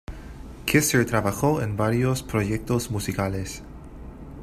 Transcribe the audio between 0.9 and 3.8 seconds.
trabajó en varios proyectos musicales.